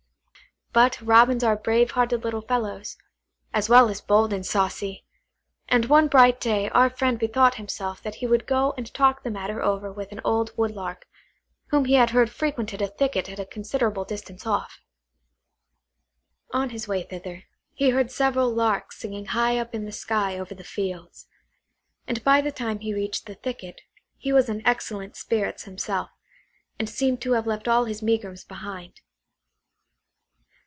[0.73, 2.95] But Robins are brave hearted little fellows,
[3.53, 5.03] as well as bold and saucy;
[5.67, 9.29] and one bright day our friend bethought himself that he would go and talk the
[9.31, 11.09] matter over with an old Woodlark,
[11.71, 14.79] whom he had heard frequented a thicket at a considerable distance off.
[16.51, 17.43] On his way thither,
[17.73, 21.27] he heard several larks singing high up in the sky over the fields;
[22.07, 23.81] and by the time he reached the thicket
[24.17, 26.11] he was in excellent spirits himself,
[26.79, 29.01] and seemed to have left all his megrims behind.